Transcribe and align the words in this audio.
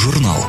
Радиожурнал. 0.00 0.46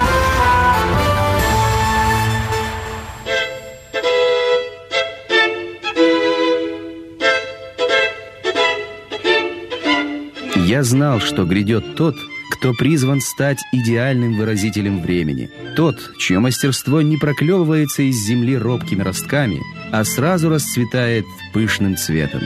Я 10.55 10.83
знал, 10.83 11.19
что 11.19 11.43
грядет 11.45 11.95
тот, 11.95 12.15
кто 12.51 12.73
призван 12.73 13.19
стать 13.19 13.59
идеальным 13.73 14.37
выразителем 14.37 15.01
времени. 15.01 15.49
Тот, 15.75 15.97
чье 16.17 16.39
мастерство 16.39 17.01
не 17.01 17.17
проклевывается 17.17 18.03
из 18.03 18.15
земли 18.25 18.57
робкими 18.57 19.01
ростками, 19.01 19.59
а 19.91 20.05
сразу 20.05 20.49
расцветает 20.49 21.25
пышным 21.53 21.97
цветом. 21.97 22.41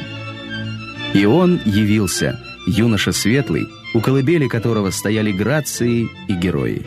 И 1.14 1.26
он 1.26 1.62
явился, 1.66 2.40
юноша 2.66 3.12
светлый, 3.12 3.68
у 3.96 4.02
колыбели 4.02 4.48
которого 4.48 4.92
стояли 4.92 5.32
грации 5.32 6.08
и 6.28 6.34
герои. 6.34 6.84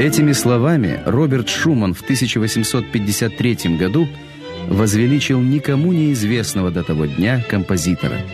Этими 0.00 0.32
словами 0.32 0.98
Роберт 1.06 1.48
Шуман 1.48 1.94
в 1.94 2.00
1853 2.00 3.76
году 3.78 4.08
возвеличил 4.68 5.40
никому 5.40 5.92
неизвестного 5.92 6.72
до 6.72 6.82
того 6.82 7.06
дня 7.06 7.44
композитора– 7.48 8.18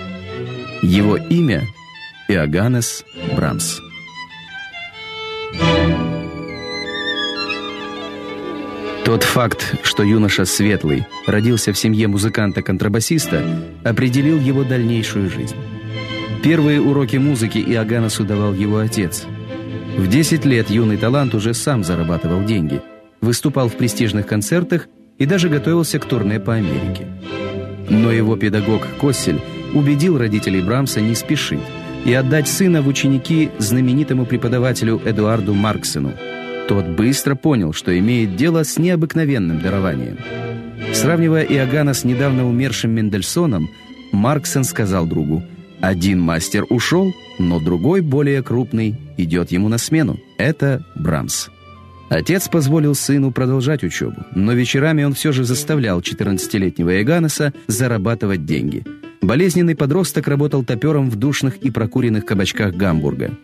его 0.83 1.17
имя– 1.19 1.67
Иоганнес 2.29 3.05
Брамс. 3.37 3.81
Тот 9.05 9.23
факт, 9.25 9.75
что 9.83 10.03
юноша 10.03 10.47
Светлый 10.47 11.07
родился 11.27 11.75
в 11.75 11.79
семье 11.79 12.09
музыканта-контрабасиста, 12.09 13.45
определил 13.85 14.39
его 14.39 14.65
дальнейшую 14.65 15.29
жизнь. 15.29 15.57
Первые 16.43 16.81
уроки 16.81 17.17
музыки 17.17 17.59
Иоганнесу 17.59 18.25
давал 18.25 18.55
его 18.55 18.79
отец. 18.79 19.27
В 19.99 20.09
10 20.09 20.47
лет 20.47 20.71
юный 20.71 20.97
талант 20.97 21.35
уже 21.35 21.53
сам 21.53 21.85
зарабатывал 21.85 22.45
деньги, 22.45 22.81
выступал 23.21 23.69
в 23.69 23.77
престижных 23.77 24.27
концертах 24.27 24.89
и 25.19 25.27
даже 25.27 25.51
готовился 25.51 25.99
к 25.99 26.07
турне 26.07 26.41
по 26.41 26.55
Америке. 26.55 27.07
Но 27.91 28.11
его 28.11 28.37
педагог 28.37 28.87
Коссель 28.99 29.41
убедил 29.75 30.17
родителей 30.17 30.63
Брамса 30.63 31.03
не 31.03 31.15
спешить 31.15 31.61
и 32.07 32.15
отдать 32.15 32.49
сына 32.49 32.81
в 32.81 32.89
ученики 32.89 33.51
знаменитому 33.59 34.25
преподавателю 34.25 34.99
Эдуарду 35.05 35.53
Марксену. 35.53 36.13
Тот 36.69 36.87
быстро 36.87 37.35
понял, 37.35 37.75
что 37.75 37.97
имеет 37.99 38.37
дело 38.37 38.63
с 38.65 38.79
необыкновенным 38.79 39.61
дарованием. 39.61 40.17
Сравнивая 40.95 41.43
Иоганна 41.43 41.93
с 41.93 42.05
недавно 42.05 42.49
умершим 42.49 42.93
Мендельсоном, 42.93 43.69
Марксен 44.13 44.65
сказал 44.65 45.07
другу, 45.07 45.43
«Один 45.81 46.21
мастер 46.21 46.67
ушел, 46.69 47.13
но 47.39 47.61
другой, 47.61 48.01
более 48.01 48.43
крупный, 48.43 48.97
идет 49.17 49.51
ему 49.51 49.69
на 49.69 49.79
смену. 49.79 50.19
Это 50.39 50.85
Брамс». 50.95 51.49
Отец 52.09 52.49
позволил 52.49 52.95
сыну 52.95 53.31
продолжать 53.31 53.85
учебу, 53.85 54.25
но 54.35 54.53
вечерами 54.53 55.05
он 55.05 55.15
все 55.15 55.31
же 55.31 55.45
заставлял 55.45 56.01
14-летнего 56.01 56.99
Иоганнеса 56.99 57.53
зарабатывать 57.69 58.45
деньги– 58.45 58.85
Болезненный 59.23 59.77
подросток 59.77 60.29
работал 60.29 60.65
топером 60.65 61.11
в 61.11 61.17
душных 61.17 61.59
и 61.59 61.71
прокуренных 61.71 62.25
кабачках 62.25 62.75
Гамбурга. 62.75 63.37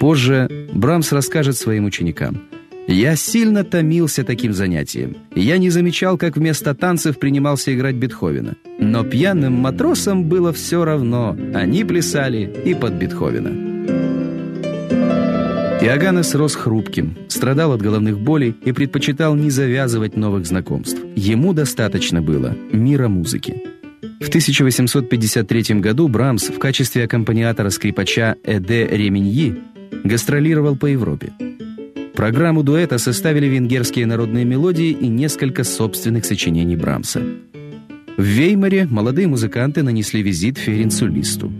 Позже 0.00 0.68
Брамс 0.72 1.12
расскажет 1.12 1.56
своим 1.56 1.84
ученикам. 1.84 2.42
«Я 2.86 3.16
сильно 3.16 3.64
томился 3.64 4.24
таким 4.24 4.52
занятием. 4.52 5.16
Я 5.34 5.58
не 5.58 5.70
замечал, 5.70 6.18
как 6.18 6.36
вместо 6.36 6.74
танцев 6.74 7.18
принимался 7.18 7.74
играть 7.74 7.96
Бетховена. 7.96 8.54
Но 8.78 9.04
пьяным 9.04 9.52
матросам 9.54 10.24
было 10.24 10.52
все 10.52 10.84
равно. 10.84 11.36
Они 11.54 11.84
плясали 11.84 12.50
и 12.64 12.74
под 12.74 12.94
Бетховена». 12.94 13.70
Иоганнес 15.82 16.34
рос 16.34 16.56
хрупким, 16.56 17.16
страдал 17.28 17.72
от 17.72 17.80
головных 17.80 18.20
болей 18.20 18.54
и 18.64 18.72
предпочитал 18.72 19.34
не 19.34 19.48
завязывать 19.48 20.14
новых 20.14 20.44
знакомств. 20.44 21.00
Ему 21.16 21.54
достаточно 21.54 22.20
было 22.20 22.54
мира 22.70 23.08
музыки. 23.08 23.62
В 24.20 24.28
1853 24.28 25.80
году 25.80 26.08
Брамс 26.08 26.50
в 26.50 26.58
качестве 26.58 27.04
аккомпаниатора-скрипача 27.04 28.36
Эде 28.44 28.86
Реминьи 28.86 29.56
гастролировал 30.04 30.76
по 30.76 30.84
Европе. 30.84 31.32
Программу 32.20 32.62
дуэта 32.62 32.98
составили 32.98 33.46
венгерские 33.46 34.04
народные 34.04 34.44
мелодии 34.44 34.90
и 34.90 35.08
несколько 35.08 35.64
собственных 35.64 36.26
сочинений 36.26 36.76
Брамса. 36.76 37.22
В 38.18 38.22
Веймаре 38.22 38.84
молодые 38.84 39.26
музыканты 39.26 39.82
нанесли 39.82 40.22
визит 40.22 40.58
Ференцу 40.58 41.06
Листу. 41.06 41.50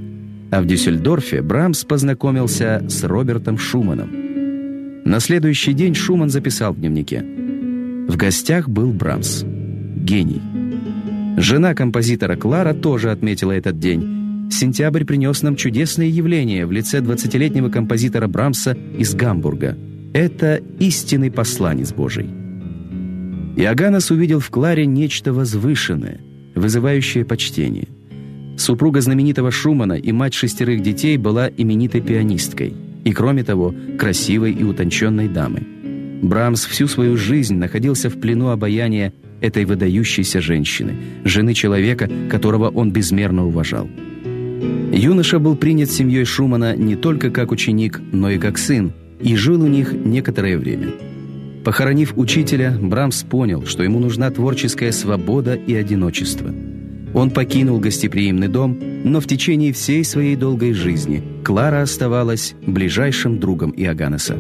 А 0.51 0.61
в 0.61 0.67
Дюссельдорфе 0.67 1.41
Брамс 1.41 1.85
познакомился 1.85 2.85
с 2.91 3.03
Робертом 3.05 3.57
Шуманом. 3.57 4.11
На 5.07 5.19
следующий 5.21 5.73
день 5.73 5.95
Шуман 5.95 6.29
записал 6.29 6.75
в 6.75 6.79
дневнике. 6.79 7.25
В 8.07 8.19
гостях 8.19 8.69
был 8.69 8.93
Брамс. 8.93 9.45
Гений. 9.45 10.43
Жена 11.39 11.73
композитора 11.73 12.37
Клара 12.37 12.75
тоже 12.75 13.11
отметила 13.11 13.53
этот 13.53 13.79
день. 13.79 14.51
Сентябрь 14.51 15.07
принес 15.07 15.41
нам 15.41 15.57
чудесное 15.57 16.09
явление 16.09 16.67
в 16.67 16.71
лице 16.71 16.99
20-летнего 16.99 17.71
композитора 17.71 18.27
Брамса 18.29 18.77
из 18.99 19.15
Гамбурга. 19.15 19.75
Это 20.13 20.61
истинный 20.81 21.31
посланец 21.31 21.93
Божий. 21.93 22.27
Иоганнес 23.57 24.11
увидел 24.11 24.41
в 24.41 24.51
Кларе 24.51 24.85
нечто 24.85 25.33
возвышенное, 25.33 26.21
вызывающее 26.57 27.25
почтение. 27.25 27.87
Супруга 28.57 29.01
знаменитого 29.01 29.53
Шумана 29.53 29.93
и 29.93 30.11
мать 30.11 30.35
шестерых 30.35 30.83
детей 30.83 31.17
была 31.17 31.49
именитой 31.49 32.01
пианисткой 32.01 32.75
и, 33.05 33.13
кроме 33.13 33.45
того, 33.45 33.73
красивой 33.99 34.53
и 34.53 34.65
утонченной 34.65 35.29
дамой. 35.29 35.63
Брамс 36.23 36.65
всю 36.65 36.89
свою 36.89 37.17
жизнь 37.17 37.55
находился 37.55 38.11
в 38.11 38.21
плену 38.21 38.49
обаяния 38.49 39.13
этой 39.41 39.65
выдающейся 39.65 40.41
женщины, 40.41 40.97
жены 41.25 41.55
человека, 41.55 42.11
которого 42.29 42.69
он 42.69 42.91
безмерно 42.93 43.47
уважал. 43.47 43.89
Юноша 44.93 45.39
был 45.39 45.57
принят 45.57 45.91
семьей 45.91 46.25
Шумана 46.25 46.77
не 46.77 46.97
только 46.97 47.31
как 47.31 47.53
ученик, 47.53 48.01
но 48.13 48.29
и 48.29 48.39
как 48.39 48.59
сын, 48.59 48.93
и 49.21 49.37
жил 49.37 49.63
у 49.63 49.67
них 49.67 49.93
некоторое 49.93 50.59
время. 50.59 50.89
Похоронив 51.65 52.15
учителя, 52.17 52.77
Брамс 52.81 53.23
понял, 53.23 53.67
что 53.67 53.83
ему 53.83 53.99
нужна 53.99 54.31
творческая 54.31 54.93
свобода 54.93 55.55
и 55.55 55.75
одиночество. 55.75 56.51
Он 57.13 57.31
покинул 57.31 57.79
гостеприимный 57.81 58.49
дом, 58.49 58.79
но 59.05 59.21
в 59.21 59.27
течение 59.27 59.73
всей 59.73 60.05
своей 60.05 60.37
долгой 60.37 60.73
жизни 60.73 61.23
Клара 61.45 61.83
оставалась 61.83 62.55
ближайшим 62.67 63.39
другом 63.39 63.73
Иоганнеса. 63.73 64.39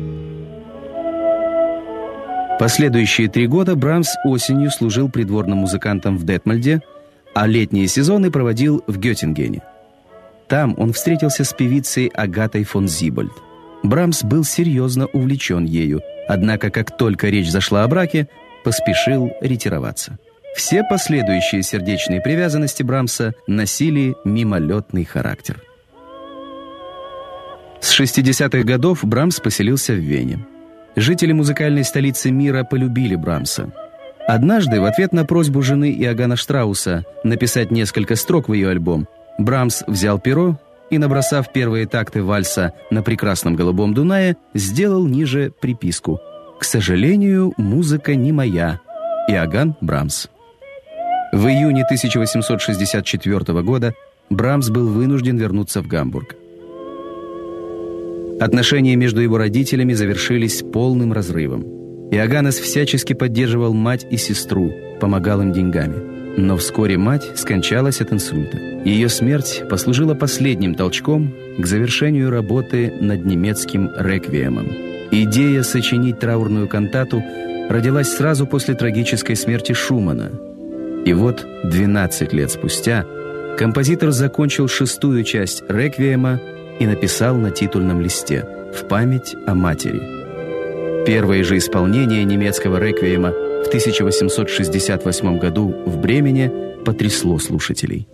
Последующие 2.59 3.29
три 3.29 3.47
года 3.47 3.75
Брамс 3.75 4.11
осенью 4.25 4.71
служил 4.71 5.09
придворным 5.09 5.59
музыкантом 5.59 6.17
в 6.17 6.25
Детмальде, 6.25 6.83
а 7.35 7.47
летние 7.47 7.89
сезоны 7.89 8.31
проводил 8.31 8.85
в 8.87 8.99
Геттингене. 8.99 9.63
Там 10.49 10.75
он 10.79 10.93
встретился 10.93 11.45
с 11.45 11.53
певицей 11.53 12.09
Агатой 12.09 12.65
фон 12.65 12.87
Зибольд. 12.87 13.33
Брамс 13.83 14.23
был 14.23 14.45
серьезно 14.45 15.07
увлечен 15.07 15.65
ею, 15.65 16.03
однако 16.29 16.71
как 16.71 16.97
только 16.97 17.29
речь 17.29 17.51
зашла 17.51 17.85
о 17.85 17.89
браке, 17.89 18.29
поспешил 18.65 19.31
ретироваться. 19.41 20.19
Все 20.55 20.83
последующие 20.83 21.63
сердечные 21.63 22.21
привязанности 22.21 22.83
Брамса 22.83 23.35
носили 23.47 24.17
мимолетный 24.25 25.05
характер. 25.05 25.63
С 27.81 27.99
60-х 27.99 28.63
годов 28.65 29.05
Брамс 29.05 29.41
поселился 29.41 29.95
в 29.95 29.99
Вене. 29.99 30.47
Жители 30.97 31.33
музыкальной 31.33 31.85
столицы 31.85 32.31
мира 32.31 32.65
полюбили 32.65 33.15
Брамса. 33.15 33.73
Однажды, 34.27 34.81
в 34.81 34.85
ответ 34.85 35.13
на 35.13 35.25
просьбу 35.25 35.63
жены 35.63 35.91
Иоганна 35.93 36.37
Штрауса 36.37 37.05
написать 37.25 37.71
несколько 37.71 38.17
строк 38.17 38.49
в 38.49 38.53
ее 38.53 38.69
альбом, 38.69 39.09
Брамс 39.39 39.83
взял 39.87 40.19
перо 40.19 40.59
и, 40.91 40.99
набросав 40.99 41.53
первые 41.53 41.87
такты 41.87 42.23
вальса 42.23 42.73
на 42.91 43.03
прекрасном 43.03 43.55
голубом 43.55 43.95
Дунае, 43.95 44.37
сделал 44.55 45.07
ниже 45.07 45.53
приписку 45.61 46.21
«К 46.59 46.65
сожалению, 46.65 47.55
музыка 47.57 48.15
не 48.15 48.33
моя. 48.33 48.81
Иоганн 49.29 49.77
Брамс». 49.81 50.27
В 51.33 51.47
июне 51.47 51.85
1864 51.85 53.63
года 53.63 53.95
Брамс 54.29 54.69
был 54.69 54.89
вынужден 54.89 55.37
вернуться 55.37 55.81
в 55.81 55.87
Гамбург. 55.87 56.35
Отношения 58.41 58.97
между 58.97 59.21
его 59.21 59.39
родителями 59.39 59.93
завершились 59.93 60.63
полным 60.63 61.13
разрывом. 61.13 61.63
Иоганнес 62.11 62.59
всячески 62.59 63.13
поддерживал 63.13 63.75
мать 63.75 64.07
и 64.11 64.17
сестру, 64.17 64.73
помогал 65.01 65.43
им 65.43 65.53
деньгами. 65.53 66.20
Но 66.41 66.57
вскоре 66.57 66.97
мать 66.97 67.33
скончалась 67.35 68.01
от 68.01 68.15
инсульта. 68.15 68.57
Ее 68.57 69.11
смерть 69.11 69.63
послужила 69.69 70.15
последним 70.15 70.75
толчком 70.75 71.35
к 71.59 71.67
завершению 71.67 72.31
работы 72.31 72.91
над 72.99 73.27
немецким 73.27 73.91
реквиемом. 73.95 74.67
Идея 75.11 75.63
сочинить 75.63 76.19
траурную 76.19 76.67
кантату 76.67 77.23
родилась 77.69 78.17
сразу 78.17 78.47
после 78.47 78.75
трагической 78.75 79.37
смерти 79.37 79.75
Шумана. 79.75 80.31
И 81.05 81.13
вот 81.13 81.47
12 81.65 82.33
лет 82.33 82.51
спустя 82.51 83.05
композитор 83.59 84.11
закончил 84.11 84.67
шестую 84.67 85.25
часть 85.25 85.63
реквиема 85.69 86.41
и 86.79 86.87
написал 86.87 87.37
на 87.37 87.51
титульном 87.51 88.01
листе 88.01 88.47
«В 88.75 88.89
память 88.89 89.37
о 89.47 89.55
матери». 89.55 90.01
Первое 91.05 91.45
же 91.45 91.59
исполнение 91.59 92.25
немецкого 92.25 92.79
реквиема 92.83 93.35
1868 93.71 95.39
году 95.39 95.73
в 95.87 95.99
Бремене 95.99 96.51
потрясло 96.85 97.39
слушателей. 97.39 98.09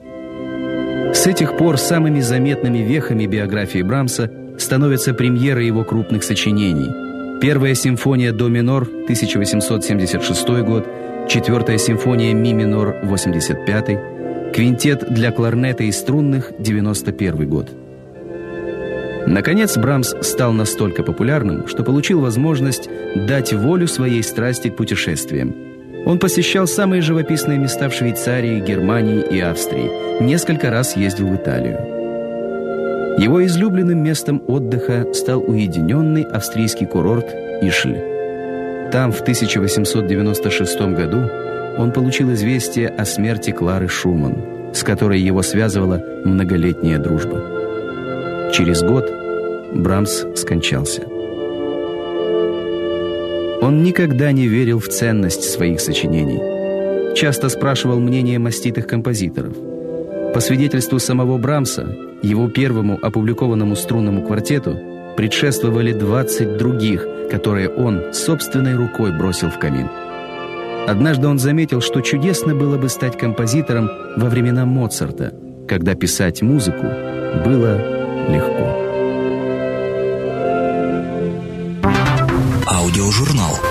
С 1.14 1.26
этих 1.26 1.56
пор 1.56 1.78
самыми 1.78 2.20
заметными 2.20 2.78
вехами 2.78 3.24
биографии 3.24 3.80
Брамса 3.80 4.30
становятся 4.58 5.14
премьеры 5.14 5.62
его 5.64 5.82
крупных 5.82 6.24
сочинений. 6.24 7.40
Первая 7.40 7.74
симфония 7.74 8.32
до 8.32 8.48
минор, 8.48 8.82
1876 8.82 10.46
год, 10.62 10.86
четвертая 11.26 11.78
симфония 11.78 12.34
ми 12.34 12.52
минор, 12.52 12.96
85 13.02 14.52
квинтет 14.52 15.10
для 15.10 15.32
кларнета 15.32 15.84
и 15.84 15.92
струнных, 15.92 16.52
91 16.58 17.48
год. 17.48 17.70
Наконец, 19.26 19.76
Брамс 19.76 20.14
стал 20.22 20.52
настолько 20.52 21.02
популярным, 21.02 21.66
что 21.66 21.82
получил 21.82 22.20
возможность 22.20 22.88
дать 23.14 23.52
волю 23.52 23.88
своей 23.88 24.22
страсти 24.22 24.68
к 24.68 24.76
путешествиям. 24.76 25.54
Он 26.06 26.20
посещал 26.20 26.68
самые 26.68 27.02
живописные 27.02 27.58
места 27.58 27.88
в 27.88 27.92
Швейцарии, 27.92 28.60
Германии 28.60 29.24
и 29.28 29.40
Австрии. 29.40 30.22
Несколько 30.22 30.70
раз 30.70 30.96
ездил 30.96 31.26
в 31.28 31.34
Италию. 31.34 31.96
Его 33.18 33.44
излюбленным 33.44 34.02
местом 34.04 34.42
отдыха 34.46 35.12
стал 35.12 35.42
уединенный 35.42 36.22
австрийский 36.22 36.86
курорт 36.86 37.26
Ишль. 37.62 37.98
Там 38.92 39.10
в 39.10 39.20
1896 39.22 40.80
году 40.94 41.28
он 41.76 41.92
получил 41.92 42.32
известие 42.34 42.88
о 42.88 43.04
смерти 43.04 43.50
Клары 43.50 43.88
Шуман, 43.88 44.72
с 44.72 44.84
которой 44.84 45.18
его 45.18 45.42
связывала 45.42 46.00
многолетняя 46.24 46.98
дружба. 46.98 47.56
Через 48.52 48.82
год 48.82 49.15
Брамс 49.82 50.24
скончался. 50.34 51.02
Он 53.60 53.82
никогда 53.82 54.32
не 54.32 54.46
верил 54.46 54.78
в 54.78 54.88
ценность 54.88 55.44
своих 55.44 55.80
сочинений. 55.80 57.14
Часто 57.14 57.48
спрашивал 57.48 57.98
мнение 57.98 58.38
маститых 58.38 58.86
композиторов. 58.86 59.54
По 60.34 60.40
свидетельству 60.40 60.98
самого 60.98 61.38
Брамса, 61.38 61.96
его 62.22 62.48
первому 62.48 62.98
опубликованному 63.00 63.74
струнному 63.74 64.22
квартету 64.22 64.78
предшествовали 65.16 65.92
20 65.92 66.58
других, 66.58 67.06
которые 67.30 67.70
он 67.70 68.12
собственной 68.12 68.76
рукой 68.76 69.16
бросил 69.16 69.48
в 69.48 69.58
камин. 69.58 69.88
Однажды 70.86 71.26
он 71.26 71.38
заметил, 71.38 71.80
что 71.80 72.00
чудесно 72.02 72.54
было 72.54 72.76
бы 72.76 72.88
стать 72.88 73.18
композитором 73.18 73.90
во 74.16 74.28
времена 74.28 74.64
Моцарта, 74.66 75.32
когда 75.66 75.94
писать 75.94 76.42
музыку 76.42 76.86
было 77.44 77.78
легко. 78.28 78.85
Аудиожурнал. 83.16 83.65